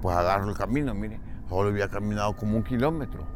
pues 0.00 0.16
agarro 0.16 0.48
el 0.48 0.56
camino, 0.56 0.94
mire, 0.94 1.20
solo 1.48 1.68
había 1.68 1.88
caminado 1.88 2.34
como 2.36 2.56
un 2.56 2.64
kilómetro. 2.64 3.26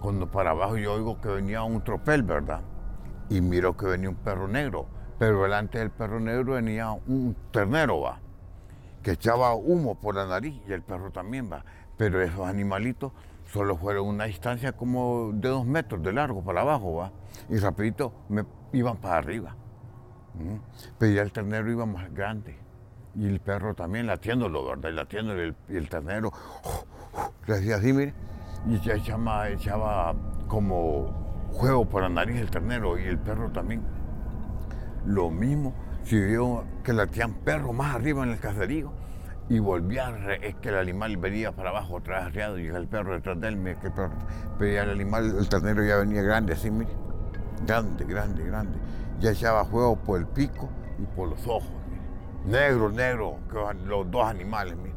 Cuando 0.00 0.30
para 0.30 0.50
abajo 0.50 0.76
yo 0.76 0.94
oigo 0.94 1.20
que 1.20 1.28
venía 1.28 1.62
un 1.62 1.84
tropel, 1.84 2.22
¿verdad? 2.22 2.60
Y 3.28 3.40
miro 3.40 3.76
que 3.76 3.86
venía 3.86 4.08
un 4.08 4.16
perro 4.16 4.48
negro, 4.48 4.88
pero 5.18 5.42
delante 5.42 5.78
del 5.78 5.90
perro 5.90 6.18
negro 6.18 6.54
venía 6.54 6.90
un 6.90 7.36
ternero, 7.52 8.00
¿va? 8.00 8.18
Que 9.02 9.12
echaba 9.12 9.54
humo 9.54 9.96
por 9.96 10.14
la 10.14 10.26
nariz 10.26 10.60
y 10.68 10.72
el 10.72 10.82
perro 10.82 11.10
también, 11.10 11.50
¿va? 11.52 11.64
pero 11.96 12.20
esos 12.20 12.46
animalitos 12.46 13.12
solo 13.52 13.76
fueron 13.76 14.08
una 14.08 14.24
distancia 14.24 14.72
como 14.72 15.30
de 15.32 15.48
dos 15.48 15.66
metros 15.66 16.02
de 16.02 16.12
largo 16.12 16.42
para 16.42 16.62
abajo, 16.62 16.96
¿va? 16.96 17.12
Y 17.48 17.58
rapidito 17.58 18.12
me 18.28 18.44
iban 18.72 18.96
para 18.96 19.18
arriba. 19.18 19.54
Pero 20.98 21.12
ya 21.12 21.22
el 21.22 21.32
ternero 21.32 21.70
iba 21.70 21.86
más 21.86 22.12
grande. 22.12 22.56
Y 23.14 23.26
el 23.26 23.40
perro 23.40 23.74
también 23.74 24.06
latiéndolo, 24.06 24.64
¿verdad? 24.64 24.88
Y 24.88 24.92
latiéndolo, 24.94 25.54
y 25.68 25.76
el, 25.76 25.88
ternero 25.88 26.32
le 27.46 27.54
hacía 27.54 27.76
así, 27.76 27.92
mire, 27.92 28.14
y 28.66 28.80
ya 28.80 28.94
echaba, 28.94 29.50
echaba 29.50 30.14
como 30.48 31.48
juego 31.52 31.84
por 31.84 32.02
la 32.02 32.08
nariz 32.08 32.40
el 32.40 32.50
ternero 32.50 32.98
y 32.98 33.04
el 33.04 33.18
perro 33.18 33.50
también. 33.50 33.82
Lo 35.04 35.30
mismo, 35.30 35.74
si 36.04 36.20
vio 36.20 36.64
que 36.82 36.92
latían 36.92 37.34
perro 37.34 37.72
más 37.72 37.94
arriba 37.94 38.22
en 38.24 38.30
el 38.30 38.38
caserío, 38.38 38.92
y 39.48 39.58
volvía, 39.58 40.08
es 40.40 40.54
que 40.56 40.70
el 40.70 40.76
animal 40.76 41.16
venía 41.16 41.52
para 41.52 41.70
abajo 41.70 42.00
arriado 42.06 42.58
y 42.58 42.68
el 42.68 42.86
perro 42.86 43.14
detrás 43.14 43.40
de 43.40 43.48
él, 43.48 43.76
que 43.80 43.88
el 43.88 43.92
perro, 43.92 44.14
pero 44.58 44.82
el 44.82 44.90
animal, 44.90 45.36
el 45.38 45.48
ternero 45.48 45.84
ya 45.84 45.96
venía 45.96 46.22
grande, 46.22 46.54
así, 46.54 46.70
mire, 46.70 46.92
grande, 47.66 48.04
grande, 48.04 48.44
grande. 48.44 48.78
Ya 49.20 49.30
echaba 49.30 49.64
fuego 49.64 49.96
por 49.96 50.20
el 50.20 50.26
pico 50.26 50.68
y 50.98 51.04
por 51.14 51.28
los 51.28 51.46
ojos, 51.46 51.70
mire. 51.88 52.58
negro, 52.58 52.90
negro, 52.90 53.38
los 53.86 54.10
dos 54.10 54.26
animales, 54.26 54.76
mire. 54.76 54.94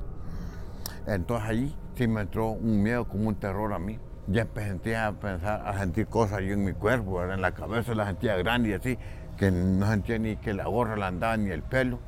Entonces 1.08 1.50
allí 1.50 1.76
sí 1.96 2.08
me 2.08 2.22
entró 2.22 2.50
un 2.50 2.82
miedo, 2.82 3.08
como 3.08 3.28
un 3.28 3.36
terror 3.36 3.74
a 3.74 3.80
mí. 3.80 4.00
Ya 4.28 4.42
empecé 4.42 4.98
a 4.98 5.12
pensar, 5.12 5.68
a 5.68 5.78
sentir 5.78 6.08
cosas 6.08 6.42
yo 6.42 6.54
en 6.54 6.64
mi 6.64 6.74
cuerpo, 6.74 7.24
en 7.24 7.42
la 7.42 7.52
cabeza 7.52 7.94
la 7.94 8.08
sentía 8.08 8.36
grande 8.38 8.70
y 8.70 8.74
así, 8.74 8.98
que 9.38 9.52
no 9.52 9.88
sentía 9.88 10.18
ni 10.20 10.38
que 10.38 10.54
la 10.54 10.66
gorra 10.66 10.96
la 10.96 11.08
andaba 11.08 11.38
ni 11.38 11.52
el 11.52 11.62
pelo 11.62 12.00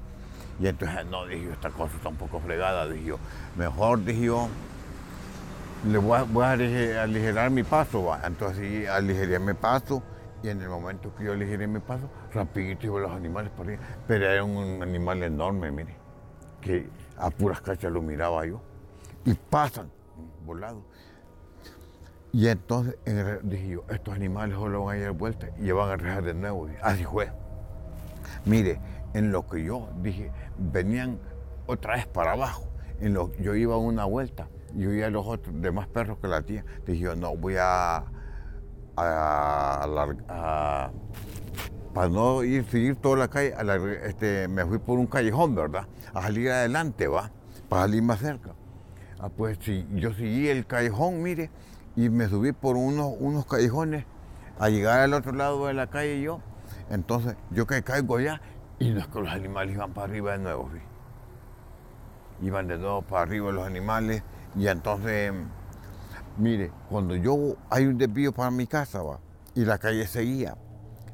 y 0.60 0.68
entonces, 0.68 1.06
no, 1.06 1.26
dije 1.28 1.46
yo, 1.46 1.52
esta 1.52 1.70
cosa 1.70 1.96
está 1.96 2.10
un 2.10 2.16
poco 2.16 2.40
fregada, 2.40 2.88
dije 2.88 3.06
yo. 3.06 3.20
Mejor, 3.56 4.04
dije 4.04 4.26
yo, 4.26 4.48
le 5.88 5.98
voy 6.00 6.44
a, 6.44 6.52
aligerar 7.04 7.52
mi 7.52 7.64
paso, 7.64 8.06
va. 8.06 8.22
Entonces 8.26 8.58
sí, 8.58 8.86
aligeré 8.88 9.40
mi 9.40 9.54
paso 9.54 10.02
y 10.42 10.50
en 10.50 10.62
el 10.62 10.70
momento 10.70 11.14
que 11.16 11.26
yo 11.26 11.34
aligeré 11.34 11.68
mi 11.68 11.80
paso, 11.80 12.10
rapidito 12.34 12.88
iban 12.88 13.04
los 13.04 13.12
animales 13.12 13.52
por 13.52 13.68
ahí. 13.68 13.78
Pero 14.08 14.26
era 14.26 14.44
un 14.44 14.82
animal 14.82 15.22
enorme, 15.22 15.72
mire, 15.72 15.96
que 16.60 16.90
a 17.18 17.30
puras 17.30 17.62
cachas 17.62 17.92
lo 17.92 18.02
miraba 18.02 18.46
yo. 18.46 18.60
Y 19.26 19.34
pasan, 19.36 19.92
volados. 20.46 20.84
Y 22.34 22.48
entonces 22.48 22.96
dije 23.44 23.70
yo, 23.70 23.84
estos 23.90 24.14
animales 24.14 24.56
solo 24.56 24.84
van 24.86 24.98
a 24.98 25.00
ir 25.00 25.12
vuelta 25.12 25.50
y 25.58 25.72
van 25.72 25.90
a 25.90 25.96
regresar 25.96 26.24
de 26.24 26.34
nuevo. 26.34 26.68
Así 26.82 27.04
fue. 27.04 27.32
Mire, 28.46 28.80
en 29.14 29.32
lo 29.32 29.48
que 29.48 29.64
yo 29.64 29.90
dije, 30.02 30.32
venían 30.58 31.20
otra 31.66 31.96
vez 31.96 32.08
para 32.08 32.34
abajo. 32.34 32.68
En 33.00 33.14
lo, 33.14 33.32
yo 33.38 33.56
iba 33.56 33.78
una 33.78 34.06
vuelta 34.06 34.48
y 34.76 34.86
oía 34.86 35.08
a 35.08 35.10
los 35.10 35.26
otros 35.26 35.54
demás 35.62 35.88
perros 35.88 36.18
que 36.20 36.28
latían. 36.28 36.66
Dije 36.86 37.00
yo, 37.00 37.16
no, 37.16 37.36
voy 37.36 37.56
a, 37.60 38.04
para 41.94 42.10
no 42.10 42.44
ir 42.44 42.66
seguir 42.66 42.96
toda 42.96 43.18
la 43.18 43.28
calle, 43.28 43.54
este, 44.04 44.48
me 44.48 44.66
fui 44.66 44.80
por 44.80 45.00
un 45.00 45.08
callejón, 45.08 45.56
¿verdad? 45.56 45.88
A 46.14 46.24
salir 46.24 46.50
adelante, 46.50 47.08
¿va? 47.08 47.32
Para 47.70 47.84
salir 47.84 48.02
más 48.02 48.20
cerca. 48.20 48.52
Ah, 49.20 49.30
pues 49.30 49.58
sí, 49.62 49.88
yo 49.94 50.14
seguí 50.14 50.48
el 50.48 50.66
callejón, 50.66 51.22
mire, 51.22 51.50
y 51.98 52.10
me 52.10 52.30
subí 52.30 52.54
por 52.54 52.78
unos, 52.78 53.14
unos 53.20 53.46
callejones 53.48 54.06
a 54.60 54.70
llegar 54.70 55.00
al 55.00 55.14
otro 55.14 55.34
lado 55.34 55.66
de 55.66 55.74
la 55.74 55.88
calle 55.88 56.22
yo. 56.22 56.40
Entonces, 56.92 57.36
yo 57.50 57.66
que 57.66 57.84
caigo 57.84 58.18
allá 58.18 58.40
y 58.80 58.92
no 58.92 59.10
que 59.10 59.20
los 59.20 59.32
animales 59.32 59.76
iban 59.76 59.94
para 59.94 60.08
arriba 60.08 60.34
de 60.34 60.38
nuevo, 60.38 60.70
¿sí? 60.72 62.46
Iban 62.46 62.68
de 62.68 62.78
nuevo 62.78 63.02
para 63.02 63.24
arriba 63.24 63.52
los 63.52 63.66
animales 63.66 64.22
y 64.56 64.68
entonces, 64.68 65.34
mire, 66.38 66.72
cuando 66.88 67.16
yo 67.16 67.56
hay 67.72 67.88
un 67.88 67.98
desvío 67.98 68.32
para 68.32 68.52
mi 68.52 68.68
casa, 68.68 69.02
va, 69.02 69.20
y 69.56 69.66
la 69.66 69.80
calle 69.80 70.06
seguía, 70.06 70.56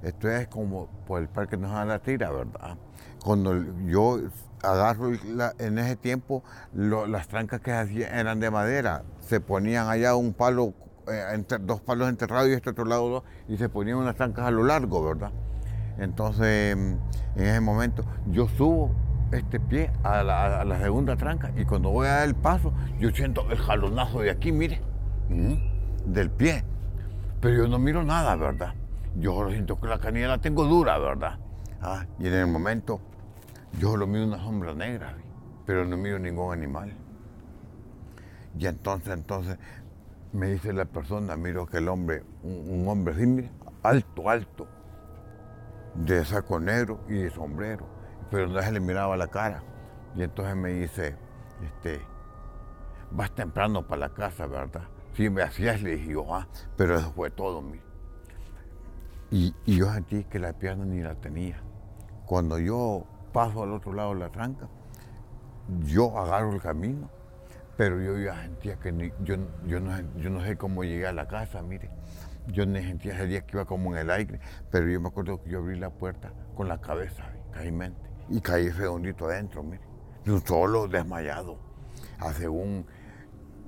esto 0.02 0.30
es 0.30 0.50
como 0.50 0.88
por 1.08 1.22
el 1.22 1.30
parque 1.30 1.56
nos 1.56 1.72
da 1.72 1.86
la 1.86 2.00
tira, 2.00 2.30
¿verdad? 2.30 2.75
Cuando 3.24 3.55
yo 3.86 4.19
agarro 4.63 5.12
en 5.60 5.77
ese 5.77 5.95
tiempo, 5.95 6.43
las 6.74 7.27
trancas 7.27 7.62
que 7.62 7.72
hacían 7.72 8.13
eran 8.13 8.39
de 8.39 8.50
madera, 8.50 9.03
se 9.19 9.39
ponían 9.39 9.89
allá 9.89 10.15
un 10.15 10.33
palo, 10.33 10.74
eh, 11.07 11.43
dos 11.62 11.81
palos 11.81 12.10
enterrados 12.10 12.50
y 12.50 12.53
este 12.53 12.69
otro 12.69 12.86
lado 12.86 13.10
dos, 13.10 13.24
y 13.48 13.57
se 13.57 13.69
ponían 13.69 13.98
unas 13.98 14.15
trancas 14.15 14.45
a 14.45 14.51
lo 14.51 14.63
largo, 14.63 15.03
¿verdad? 15.03 15.31
Entonces, 15.98 16.75
en 16.75 17.00
ese 17.36 17.60
momento, 17.60 18.03
yo 18.27 18.48
subo 18.48 18.91
este 19.31 19.60
pie 19.60 19.91
a 20.03 20.24
la, 20.24 20.79
segunda 20.79 21.15
tranca 21.15 21.51
y 21.55 21.65
cuando 21.65 21.89
voy 21.89 22.07
a 22.07 22.12
dar 22.12 22.27
el 22.27 22.36
paso, 22.36 22.74
yo 23.00 23.10
siento 23.12 23.50
el 23.51 23.57
jalonazo 23.57 24.22
de 24.22 24.31
aquí, 24.31 24.51
mire, 24.51 24.81
del 26.05 26.29
pie. 26.31 26.63
Pero 27.41 27.63
yo 27.63 27.67
no 27.67 27.79
miro 27.79 28.03
nada, 28.03 28.36
¿verdad? 28.36 28.74
Yo 29.15 29.50
siento 29.50 29.79
que 29.79 29.88
la 29.88 30.00
canilla 30.00 30.27
la 30.27 30.38
tengo 30.39 30.65
dura, 30.65 30.98
¿verdad? 30.98 31.38
Ah, 31.86 32.06
y 32.18 32.28
en 32.28 32.34
el 32.34 32.48
momento, 32.48 33.02
yo 33.78 33.92
solo 33.92 34.08
miro 34.08 34.25
una 34.25 34.38
sombra 34.38 34.74
negra, 34.74 35.18
pero 35.66 35.84
no 35.84 35.98
miro 35.98 36.18
ningún 36.18 36.54
animal. 36.54 36.94
Y 38.58 38.68
entonces, 38.68 39.13
entonces, 39.13 39.58
me 40.32 40.48
dice 40.48 40.72
la 40.72 40.86
persona, 40.86 41.36
miro 41.36 41.66
que 41.66 41.80
el 41.80 41.90
hombre, 41.90 42.24
un, 42.42 42.88
hombre 42.88 43.13
así, 43.13 43.52
alto, 43.84 44.30
alto, 44.30 44.68
de 45.96 46.24
saco 46.24 46.58
negro 46.58 47.02
y 47.10 47.16
de 47.16 47.30
sombrero, 47.30 47.86
pero 48.32 48.48
no 48.48 48.62
se 48.62 48.72
le 48.72 48.80
miraba 48.80 49.18
la 49.18 49.28
cara. 49.28 49.62
Y 50.16 50.24
entonces 50.24 50.56
me 50.56 50.70
dice, 50.70 51.18
este, 51.66 52.02
vas 53.12 53.36
temprano 53.36 53.86
para 53.86 54.08
la 54.08 54.13
casa, 54.13 54.48
¿verdad? 54.48 54.84
Sí, 55.18 55.30
me 55.30 55.42
hacías, 55.42 55.82
le 55.82 55.98
dije 55.98 56.13
yo, 56.13 56.34
ah, 56.34 56.48
pero 56.78 56.96
eso 56.96 57.12
fue 57.12 57.30
todo, 57.30 57.62
mi. 57.62 57.82
Y, 59.32 59.54
y, 59.66 59.80
yo 59.80 59.92
sentí 59.92 60.24
que 60.24 60.40
la 60.40 60.54
pierna 60.54 60.86
ni 60.86 61.02
la 61.02 61.16
tenía. 61.16 61.62
Cuando 62.34 62.58
yo 62.58 63.06
paso 63.32 63.62
al 63.62 63.74
otro 63.74 63.94
lado 63.94 64.16
de 64.16 64.22
la 64.22 64.32
tranca, 64.32 64.68
yo 65.84 66.18
agarro 66.18 66.52
el 66.52 66.60
camino, 66.60 67.12
Pero 67.78 68.02
yo 68.02 68.18
ya 68.18 68.42
sentía 68.42 68.75
que 68.80 69.13
yo, 69.24 69.36
yo, 69.68 69.80
no, 69.80 70.02
yo 70.18 70.32
no 70.32 70.44
sé 70.44 70.58
cómo 70.58 70.84
llegué 70.84 71.06
a 71.06 71.13
la 71.13 71.28
casa, 71.28 71.62
mire. 71.62 71.92
Yo 72.48 72.66
ni 72.66 72.82
sentía 72.82 73.13
ese 73.13 73.28
día 73.28 73.46
que 73.46 73.58
iba 73.58 73.66
como 73.66 73.92
en 73.92 74.00
el 74.00 74.10
aire, 74.10 74.40
pero 74.72 74.90
yo 74.90 75.00
me 75.00 75.10
acuerdo 75.10 75.44
que 75.44 75.52
yo 75.52 75.60
abrí 75.60 75.78
la 75.78 75.92
puerta 75.92 76.34
con 76.56 76.68
la 76.68 76.82
cabeza, 76.82 77.24
caímente, 77.52 78.10
y 78.30 78.42
caí 78.42 78.72
redondito 78.72 79.25
adentro, 79.25 79.62
mire. 79.62 79.84
De 80.25 80.32
un 80.32 80.44
solo 80.44 80.88
desmayado, 80.88 81.60
a 82.18 82.34
según 82.34 82.88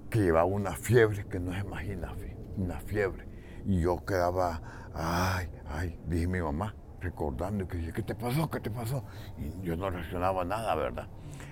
que 0.10 0.22
llevaba 0.22 0.46
una 0.46 0.72
fiebre 0.72 1.24
que 1.28 1.40
no 1.40 1.54
se 1.54 1.60
imagina, 1.60 2.16
una 2.58 2.80
fiebre. 2.80 3.28
Y 3.64 3.82
yo 3.82 4.04
quedaba, 4.04 4.60
ay, 4.96 5.52
ay, 5.68 6.00
dije 6.08 6.26
mi 6.26 6.42
mamá, 6.42 6.74
recordando, 7.06 7.64
y 7.64 7.68
que 7.68 7.94
¿qué 7.94 8.04
te 8.04 8.16
pasó? 8.16 8.50
¿Qué 8.50 8.60
te 8.60 8.70
pasó? 8.70 9.04
Y 9.38 9.66
yo 9.66 9.78
no 9.78 9.90
reaccionaba 9.90 10.44
nada, 10.44 10.76
¿verdad? 10.76 11.08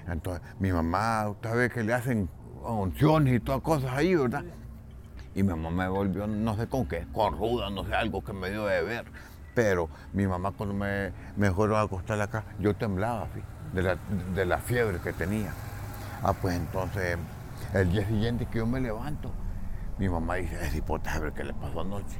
Entonces, 0.07 0.41
mi 0.59 0.71
mamá, 0.71 1.29
usted 1.29 1.55
ve 1.55 1.69
que 1.69 1.83
le 1.83 1.93
hacen 1.93 2.29
unciones 2.63 3.35
y 3.35 3.39
todas 3.39 3.61
cosas 3.61 3.91
ahí, 3.91 4.15
¿verdad? 4.15 4.43
Y 5.35 5.43
mi 5.43 5.49
mamá 5.49 5.69
me 5.69 5.87
volvió, 5.87 6.27
no 6.27 6.55
sé 6.55 6.67
con 6.67 6.85
qué, 6.87 7.07
con 7.11 7.37
ruda, 7.37 7.69
no 7.69 7.85
sé, 7.85 7.93
algo 7.95 8.23
que 8.23 8.33
me 8.33 8.49
dio 8.49 8.65
de 8.65 8.81
ver. 8.83 9.05
Pero 9.55 9.89
mi 10.13 10.25
mamá 10.27 10.51
cuando 10.51 10.75
me, 10.75 11.11
me 11.37 11.51
fueron 11.51 11.77
a 11.77 11.81
acostar 11.81 12.19
acá, 12.19 12.43
yo 12.59 12.75
temblaba, 12.75 13.27
fi, 13.27 13.41
de 13.73 13.83
la, 13.83 13.97
de 14.35 14.45
la 14.45 14.57
fiebre 14.57 14.99
que 14.99 15.13
tenía. 15.13 15.53
Ah, 16.23 16.33
pues 16.33 16.55
entonces, 16.55 17.17
el 17.73 17.91
día 17.91 18.07
siguiente 18.07 18.47
que 18.47 18.59
yo 18.59 18.65
me 18.65 18.81
levanto, 18.81 19.31
mi 19.99 20.09
mamá 20.09 20.35
dice, 20.35 20.55
es 20.65 20.75
hipótesis, 20.75 21.17
a 21.17 21.21
ver 21.21 21.33
qué 21.33 21.43
le 21.43 21.53
pasó 21.53 21.81
anoche. 21.81 22.17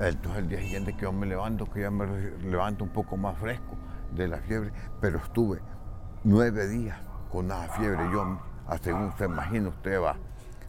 Entonces 0.00 0.42
el 0.42 0.48
día 0.48 0.60
siguiente 0.60 0.94
que 0.94 1.02
yo 1.02 1.12
me 1.12 1.26
levanto, 1.26 1.66
que 1.66 1.80
ya 1.80 1.90
me 1.90 2.06
levanto 2.42 2.84
un 2.84 2.90
poco 2.90 3.16
más 3.16 3.36
fresco 3.38 3.76
de 4.14 4.28
la 4.28 4.38
fiebre, 4.38 4.70
pero 5.00 5.18
estuve 5.18 5.60
nueve 6.22 6.68
días 6.68 6.98
con 7.30 7.46
una 7.46 7.62
fiebre, 7.68 8.08
yo, 8.12 8.38
a 8.68 8.78
según 8.78 9.12
se 9.18 9.24
imagina 9.24 9.68
usted 9.68 10.00
va, 10.00 10.16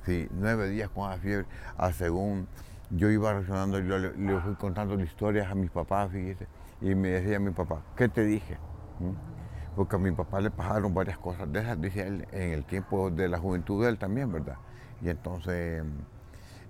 sí, 0.03 0.27
nueve 0.31 0.69
días 0.69 0.89
con 0.89 1.05
una 1.05 1.17
fiebre, 1.17 1.45
a 1.77 1.93
según 1.93 2.47
yo 2.89 3.09
iba 3.09 3.31
reaccionando, 3.33 3.79
yo 3.79 3.99
le, 3.99 4.39
fui 4.39 4.55
contando 4.55 4.99
historias 4.99 5.51
a 5.51 5.55
mis 5.55 5.69
papás, 5.69 6.11
fíjese, 6.11 6.47
y 6.81 6.95
me 6.95 7.09
decía 7.09 7.39
mi 7.39 7.51
papá, 7.51 7.83
¿qué 7.95 8.09
te 8.09 8.23
dije? 8.23 8.57
¿Mm? 8.99 9.75
Porque 9.75 9.95
a 9.95 9.99
mi 9.99 10.11
papá 10.11 10.41
le 10.41 10.49
pasaron 10.49 10.93
varias 10.93 11.19
cosas 11.19 11.51
de 11.51 11.59
esas, 11.59 11.79
dice 11.79 12.07
él, 12.07 12.27
en 12.31 12.51
el 12.51 12.65
tiempo 12.65 13.11
de 13.11 13.29
la 13.29 13.37
juventud 13.37 13.83
de 13.83 13.89
él 13.89 13.99
también, 13.99 14.31
¿verdad? 14.31 14.57
Y 15.01 15.09
entonces 15.09 15.83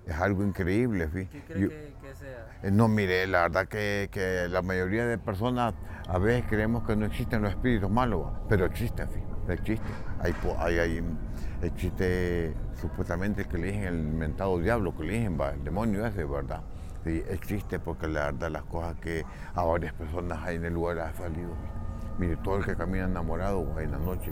es 0.09 0.15
algo 0.19 0.43
increíble, 0.43 1.09
¿sí? 1.13 1.29
Yo- 1.55 1.69
sea? 1.69 2.47
eh, 2.63 2.71
No, 2.71 2.87
mire, 2.87 3.27
la 3.27 3.43
verdad 3.43 3.67
que, 3.67 4.09
que 4.11 4.47
la 4.49 4.61
mayoría 4.61 5.05
de 5.05 5.17
personas 5.17 5.73
a 6.07 6.17
veces 6.17 6.45
creemos 6.49 6.83
que 6.85 6.95
no 6.95 7.05
existen 7.05 7.41
los 7.41 7.51
espíritus 7.51 7.89
malos, 7.89 8.27
pero 8.47 8.65
existen, 8.65 9.07
sí, 9.09 9.19
existen. 9.47 9.91
Hay, 10.19 10.33
hay, 10.59 10.79
hay, 10.79 11.03
existe 11.61 12.53
supuestamente 12.81 13.45
que 13.45 13.57
le 13.57 13.67
dicen 13.67 13.83
el 13.83 14.01
mentado 14.01 14.57
diablo, 14.59 14.95
que 14.97 15.29
¿va? 15.29 15.51
el 15.51 15.63
demonio 15.63 16.05
ese, 16.05 16.23
¿verdad? 16.25 16.61
Sí, 17.03 17.23
existe 17.29 17.79
porque 17.79 18.07
la 18.07 18.25
verdad 18.31 18.49
las 18.51 18.63
cosas 18.63 18.95
que 18.99 19.23
a 19.53 19.63
varias 19.63 19.93
personas 19.93 20.39
ahí 20.43 20.55
en 20.57 20.65
el 20.65 20.73
lugar 20.73 20.99
ha 20.99 21.13
salido. 21.13 21.51
Mire, 22.17 22.35
todo 22.37 22.57
el 22.57 22.65
que 22.65 22.75
camina 22.75 23.05
enamorado 23.05 23.79
en 23.79 23.91
la 23.91 23.97
noche, 23.99 24.31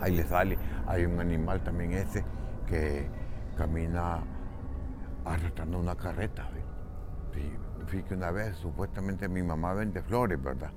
ahí 0.00 0.16
le 0.16 0.24
sale. 0.24 0.58
Hay 0.86 1.04
un 1.04 1.20
animal 1.20 1.62
también 1.62 1.92
ese 1.92 2.24
que 2.66 3.06
camina 3.56 4.18
arrastrando 5.34 5.78
una 5.78 5.96
carreta. 5.96 6.48
Sí, 7.34 7.52
fíjate 7.86 8.08
que 8.08 8.14
una 8.14 8.30
vez 8.30 8.56
supuestamente 8.56 9.28
mi 9.28 9.42
mamá 9.42 9.74
vende 9.74 10.02
flores, 10.02 10.42
¿verdad? 10.42 10.70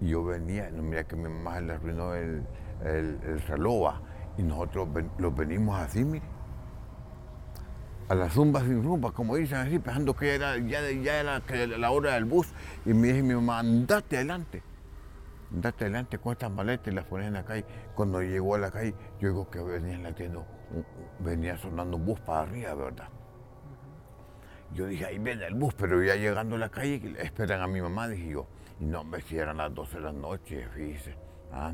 Y 0.00 0.08
yo 0.08 0.24
venía, 0.24 0.70
mira 0.70 1.04
que 1.04 1.16
mi 1.16 1.24
mamá 1.24 1.60
le 1.60 1.74
arruinó 1.74 2.14
el, 2.14 2.46
el, 2.84 3.18
¿va? 3.58 4.00
y 4.36 4.42
nosotros 4.42 4.88
los 5.18 5.34
venimos 5.34 5.78
así, 5.80 6.04
mire. 6.04 6.24
A 8.08 8.14
la 8.14 8.30
zumba 8.30 8.60
sin 8.60 8.82
rumba, 8.82 9.12
como 9.12 9.36
dicen 9.36 9.58
así, 9.58 9.78
pensando 9.78 10.14
que 10.16 10.34
era, 10.34 10.56
ya, 10.56 10.80
ya 10.90 11.20
era 11.20 11.42
la 11.78 11.90
hora 11.90 12.14
del 12.14 12.24
bus. 12.24 12.48
Y 12.86 12.94
me 12.94 13.08
dice 13.08 13.22
mi 13.22 13.34
mamá, 13.34 13.58
andate 13.58 14.16
adelante. 14.16 14.62
Andate 15.52 15.84
adelante 15.84 16.18
con 16.18 16.32
estas 16.32 16.50
maletas 16.50 16.88
y 16.88 16.96
las 16.96 17.04
pones 17.04 17.26
en 17.26 17.34
la 17.34 17.44
calle. 17.44 17.66
Cuando 17.94 18.22
llegó 18.22 18.54
a 18.54 18.58
la 18.58 18.70
calle, 18.70 18.94
yo 19.20 19.28
digo 19.28 19.50
que 19.50 19.60
venía 19.60 19.98
latiendo, 19.98 20.46
un- 20.70 20.78
un- 20.78 21.24
venía 21.24 21.58
sonando 21.58 21.96
un 21.98 22.06
bus 22.06 22.20
para 22.20 22.42
arriba, 22.42 22.74
¿verdad? 22.74 23.08
Yo 24.74 24.86
dije, 24.86 25.06
ahí 25.06 25.18
viene 25.18 25.46
el 25.46 25.54
bus, 25.54 25.74
pero 25.74 26.02
ya 26.02 26.14
llegando 26.16 26.56
a 26.56 26.58
la 26.58 26.68
calle, 26.68 27.00
esperan 27.18 27.62
a 27.62 27.66
mi 27.66 27.80
mamá, 27.80 28.08
dije 28.08 28.30
yo. 28.30 28.46
Y 28.80 28.84
no, 28.84 29.02
me 29.02 29.20
si 29.22 29.36
las 29.36 29.74
12 29.74 29.96
de 29.96 30.02
la 30.02 30.12
noche, 30.12 30.68
fíjese. 30.74 31.16
¿ah? 31.52 31.72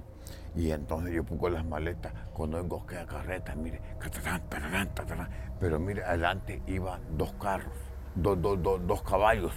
Y 0.55 0.71
entonces 0.71 1.13
yo 1.13 1.25
pongo 1.25 1.49
las 1.51 1.65
maletas, 1.65 2.13
cuando 2.33 2.59
vengo 2.59 2.87
que 2.87 3.05
carreta, 3.05 3.55
mire, 3.55 3.81
catarán, 3.99 4.49
tararán, 4.49 4.95
tatarán. 4.95 5.29
pero 5.61 5.79
mire, 5.79 6.05
adelante 6.05 6.63
iban 6.67 7.01
dos 7.17 7.33
carros, 7.35 7.75
dos, 8.15 8.41
dos, 8.41 8.63
dos, 8.63 8.87
dos 8.87 9.03
caballos, 9.03 9.53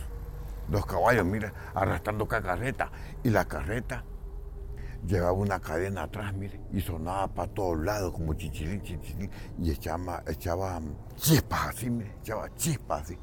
dos 0.67 0.85
caballos, 0.85 1.25
mire, 1.25 1.51
arrastrando 1.73 2.27
carreta. 2.27 2.91
Y 3.23 3.29
la 3.29 3.45
carreta 3.45 4.03
llevaba 5.05 5.33
una 5.33 5.59
cadena 5.59 6.03
atrás, 6.03 6.33
mire, 6.33 6.59
y 6.71 6.81
sonaba 6.81 7.27
para 7.27 7.53
todos 7.53 7.79
lados 7.79 8.13
como 8.13 8.33
chichilín, 8.33 8.81
chichilín, 8.81 9.29
y 9.59 9.71
echaba, 9.71 10.23
echaba 10.27 10.79
mm, 10.79 11.15
chispas 11.15 11.67
así, 11.69 11.89
mire, 11.89 12.15
echaba 12.21 12.53
chispas 12.55 13.03
así. 13.03 13.17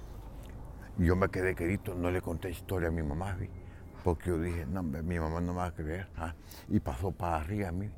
Yo 0.99 1.17
me 1.17 1.29
quedé 1.29 1.55
querido, 1.55 1.95
no 1.95 2.11
le 2.11 2.21
conté 2.23 2.51
historia 2.51 2.89
a 2.89 2.93
mi 2.93 3.03
mamá, 3.03 3.35
vi, 3.35 3.49
porque 4.05 4.31
yo 4.31 4.39
dije, 4.41 4.65
no, 4.67 4.83
mi 4.83 5.19
mamá 5.19 5.41
no 5.41 5.53
me 5.53 5.59
va 5.59 5.67
a 5.67 5.73
creer. 5.73 6.09
ah. 6.17 6.35
Y 6.69 6.79
pasó 6.81 7.11
para 7.11 7.37
arriba, 7.37 7.73
mire, 7.73 7.93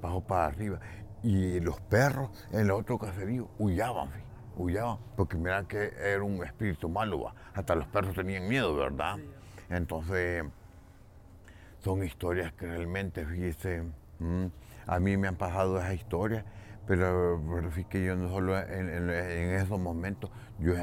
pasó 0.00 0.20
para 0.20 0.46
arriba. 0.46 0.78
Y 1.22 1.60
los 1.60 1.80
perros 1.80 2.30
en 2.52 2.60
el 2.60 2.70
otro 2.70 2.98
caserío 2.98 3.48
huyaban, 3.58 4.08
vi, 4.10 4.20
huyaban, 4.62 4.98
porque 5.16 5.36
mira 5.38 5.64
que 5.66 5.92
era 5.98 6.22
un 6.22 6.44
espíritu 6.44 6.88
malo, 6.90 7.22
va. 7.22 7.34
hasta 7.54 7.74
los 7.74 7.86
perros 7.88 8.14
tenían 8.14 8.46
miedo, 8.48 8.76
¿verdad? 8.76 9.16
Entonces, 9.70 10.44
son 11.80 12.04
historias 12.04 12.52
que 12.52 12.66
realmente, 12.66 13.24
fíjese, 13.24 13.82
mm, 14.18 14.46
a 14.86 15.00
mí 15.00 15.16
me 15.16 15.28
han 15.28 15.36
pasado 15.36 15.78
esas 15.78 15.94
historias, 15.94 16.44
pero, 16.86 17.42
pero 17.52 17.70
sí 17.72 17.84
que 17.84 18.04
yo 18.04 18.14
no 18.16 18.28
solo 18.28 18.58
en, 18.58 18.88
en- 18.90 19.10
en 19.10 19.50
esos 19.54 19.78
momentos, 19.80 20.30
yo 20.58 20.76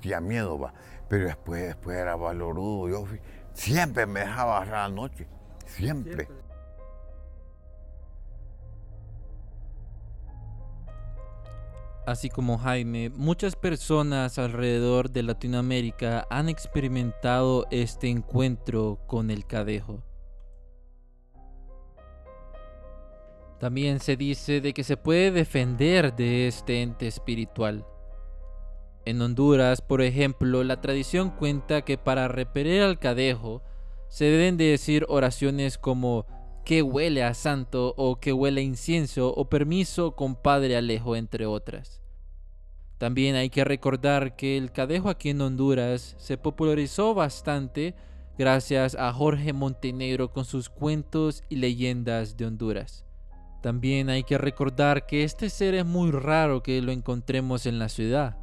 sentía 0.00 0.20
miedo, 0.20 0.58
va, 0.58 0.72
pero 1.08 1.26
después, 1.26 1.62
después 1.62 1.98
era 1.98 2.16
valorudo, 2.16 2.88
yo 2.88 3.04
fui- 3.04 3.20
siempre 3.52 4.06
me 4.06 4.20
dejaba 4.20 4.56
agarrar 4.62 4.88
la 4.88 4.96
noche, 4.96 5.26
siempre. 5.66 6.26
Así 12.06 12.30
como 12.30 12.56
Jaime, 12.58 13.10
muchas 13.10 13.54
personas 13.56 14.38
alrededor 14.38 15.10
de 15.10 15.22
Latinoamérica 15.22 16.26
han 16.30 16.48
experimentado 16.48 17.66
este 17.70 18.08
encuentro 18.08 18.98
con 19.06 19.30
el 19.30 19.46
cadejo. 19.46 20.02
También 23.60 24.00
se 24.00 24.16
dice 24.16 24.62
de 24.62 24.72
que 24.72 24.82
se 24.82 24.96
puede 24.96 25.30
defender 25.30 26.16
de 26.16 26.48
este 26.48 26.80
ente 26.80 27.06
espiritual. 27.06 27.84
En 29.04 29.20
Honduras, 29.22 29.80
por 29.80 30.02
ejemplo, 30.02 30.62
la 30.62 30.80
tradición 30.80 31.30
cuenta 31.30 31.82
que 31.82 31.98
para 31.98 32.28
repeler 32.28 32.82
al 32.82 32.98
cadejo 32.98 33.62
se 34.08 34.26
deben 34.26 34.56
de 34.56 34.64
decir 34.64 35.06
oraciones 35.08 35.78
como 35.78 36.26
que 36.64 36.82
huele 36.82 37.24
a 37.24 37.34
santo 37.34 37.94
o 37.96 38.20
que 38.20 38.32
huele 38.32 38.60
a 38.60 38.64
incienso 38.64 39.34
o 39.34 39.48
permiso 39.48 40.14
compadre 40.14 40.76
Alejo, 40.76 41.16
entre 41.16 41.46
otras. 41.46 42.00
También 42.98 43.34
hay 43.34 43.48
que 43.48 43.64
recordar 43.64 44.36
que 44.36 44.58
el 44.58 44.72
cadejo 44.72 45.08
aquí 45.08 45.30
en 45.30 45.40
Honduras 45.40 46.14
se 46.18 46.36
popularizó 46.36 47.14
bastante 47.14 47.94
gracias 48.36 48.94
a 48.94 49.12
Jorge 49.12 49.52
Montenegro 49.52 50.32
con 50.32 50.44
sus 50.44 50.68
cuentos 50.68 51.42
y 51.48 51.56
leyendas 51.56 52.36
de 52.36 52.46
Honduras. 52.46 53.06
También 53.62 54.08
hay 54.08 54.22
que 54.24 54.38
recordar 54.38 55.06
que 55.06 55.24
este 55.24 55.50
ser 55.50 55.74
es 55.74 55.84
muy 55.84 56.10
raro 56.10 56.62
que 56.62 56.80
lo 56.82 56.92
encontremos 56.92 57.66
en 57.66 57.78
la 57.78 57.88
ciudad, 57.88 58.36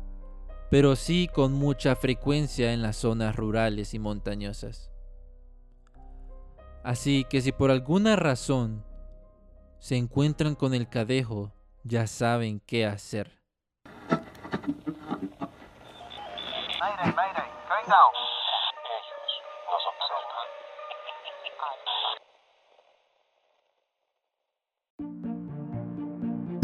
pero 0.70 0.96
sí 0.96 1.30
con 1.34 1.54
mucha 1.54 1.96
frecuencia 1.96 2.74
en 2.74 2.82
las 2.82 2.98
zonas 2.98 3.36
rurales 3.36 3.94
y 3.94 4.00
montañosas. 4.00 4.92
Así 6.84 7.26
que 7.30 7.42
si 7.42 7.52
por 7.52 7.72
alguna 7.72 8.16
razón 8.16 8.86
se 9.80 9.98
encuentran 9.98 10.56
con 10.56 10.74
el 10.74 10.88
cadejo, 10.90 11.52
ya 11.84 12.08
saben 12.08 12.60
qué 12.62 12.86
hacer. 12.86 13.32